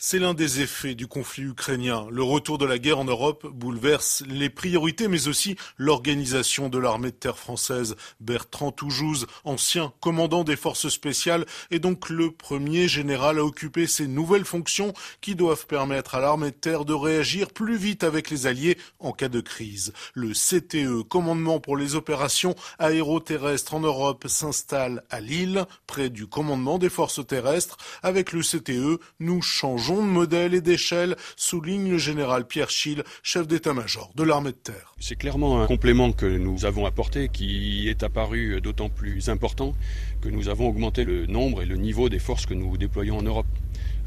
[0.00, 2.06] C'est l'un des effets du conflit ukrainien.
[2.08, 7.10] Le retour de la guerre en Europe bouleverse les priorités, mais aussi l'organisation de l'armée
[7.10, 7.96] de terre française.
[8.20, 14.06] Bertrand Toujouz, ancien commandant des forces spéciales, est donc le premier général à occuper ces
[14.06, 18.46] nouvelles fonctions qui doivent permettre à l'armée de terre de réagir plus vite avec les
[18.46, 19.92] alliés en cas de crise.
[20.14, 26.78] Le CTE, commandement pour les opérations aéroterrestres en Europe, s'installe à Lille, près du commandement
[26.78, 27.78] des forces terrestres.
[28.04, 33.46] Avec le CTE, nous changeons de modèle et d'échelle, souligne le général Pierre Schill, chef
[33.46, 34.94] d'état-major de l'armée de terre.
[35.00, 39.74] C'est clairement un complément que nous avons apporté qui est apparu d'autant plus important
[40.20, 43.22] que nous avons augmenté le nombre et le niveau des forces que nous déployons en
[43.22, 43.46] Europe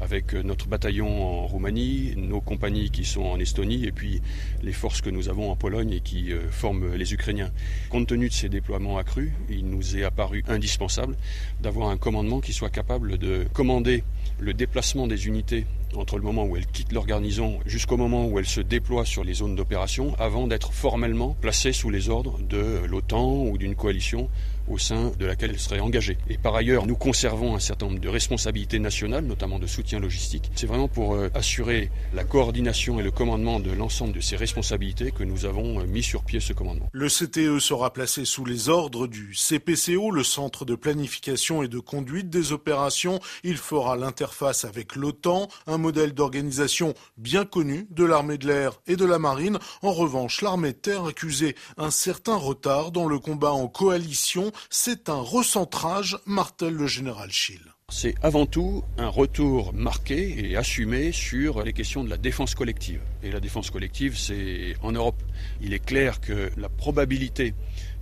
[0.00, 4.20] avec notre bataillon en Roumanie, nos compagnies qui sont en Estonie et puis
[4.62, 7.50] les forces que nous avons en Pologne et qui euh, forment les Ukrainiens.
[7.90, 11.16] Compte tenu de ces déploiements accrus, il nous est apparu indispensable
[11.60, 14.04] d'avoir un commandement qui soit capable de commander
[14.38, 18.38] le déplacement des unités entre le moment où elles quittent leur garnison jusqu'au moment où
[18.38, 22.80] elles se déploient sur les zones d'opération avant d'être formellement placées sous les ordres de
[22.86, 24.28] l'OTAN ou d'une coalition
[24.70, 26.16] au sein de laquelle elles seraient engagées.
[26.28, 30.50] Et par ailleurs, nous conservons un certain nombre de responsabilités nationales, notamment de soutien logistique.
[30.54, 35.10] C'est vraiment pour euh, assurer la coordination et le commandement de l'ensemble de ces responsabilités
[35.10, 36.88] que nous avons euh, mis sur pied ce commandement.
[36.92, 41.78] Le CTE sera placé sous les ordres du CPCO, le Centre de planification et de
[41.78, 43.20] conduite des opérations.
[43.44, 48.96] Il fera l'interface avec l'OTAN, un modèle d'organisation bien connu de l'armée de l'air et
[48.96, 49.58] de la marine.
[49.82, 54.52] En revanche, l'armée de terre accusait un certain retard dans le combat en coalition.
[54.68, 57.62] C'est un recentrage, martèle le général Schill.
[57.88, 63.00] C'est avant tout un retour marqué et assumé sur les questions de la défense collective.
[63.22, 65.20] Et la défense collective, c'est en Europe.
[65.60, 67.54] Il est clair que la probabilité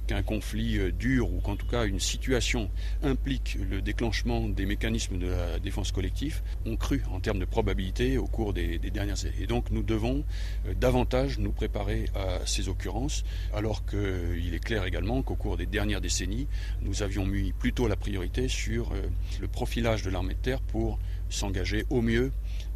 [0.08, 2.70] qu'un conflit euh, dure ou qu'en tout cas une situation
[3.02, 8.18] implique le déclenchement des mécanismes de la défense collective ont cru en termes de probabilité
[8.18, 9.34] au cours des, dernières années.
[9.40, 10.24] Et donc nous devons
[10.66, 15.66] euh, davantage nous préparer à ces occurrences, alors qu'il est clair également qu'au cours des
[15.66, 16.48] dernières décennies,
[16.80, 19.02] nous avions mis plutôt la priorité sur euh,
[19.40, 20.98] le profilage de l'armée de terre pour
[21.30, 22.32] s'engager au mieux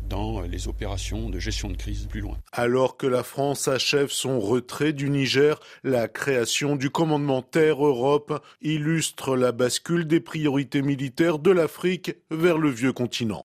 [0.08, 2.36] dans les opérations de gestion de crise plus loin.
[2.52, 8.44] Alors que la France achève son retrait du Niger, la création du commandement Terre Europe
[8.60, 13.40] illustre la bascule des priorités militaires de l'Afrique vers le vieux continent.